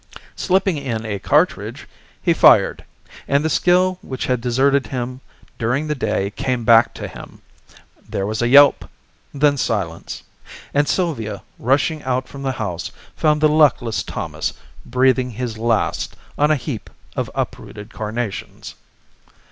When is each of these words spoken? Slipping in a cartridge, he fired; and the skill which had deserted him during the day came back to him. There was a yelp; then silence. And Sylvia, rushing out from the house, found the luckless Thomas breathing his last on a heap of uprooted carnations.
Slipping 0.35 0.77
in 0.79 1.05
a 1.05 1.19
cartridge, 1.19 1.87
he 2.19 2.33
fired; 2.33 2.85
and 3.27 3.45
the 3.45 3.51
skill 3.51 3.99
which 4.01 4.25
had 4.25 4.41
deserted 4.41 4.87
him 4.87 5.21
during 5.59 5.85
the 5.85 5.93
day 5.93 6.31
came 6.31 6.65
back 6.65 6.95
to 6.95 7.07
him. 7.07 7.43
There 8.09 8.25
was 8.25 8.41
a 8.41 8.47
yelp; 8.47 8.85
then 9.31 9.57
silence. 9.57 10.23
And 10.73 10.87
Sylvia, 10.87 11.43
rushing 11.59 12.01
out 12.01 12.27
from 12.27 12.41
the 12.41 12.53
house, 12.53 12.91
found 13.15 13.41
the 13.41 13.47
luckless 13.47 14.01
Thomas 14.01 14.53
breathing 14.87 15.29
his 15.29 15.59
last 15.59 16.15
on 16.35 16.49
a 16.49 16.55
heap 16.55 16.89
of 17.15 17.29
uprooted 17.35 17.93
carnations. 17.93 18.73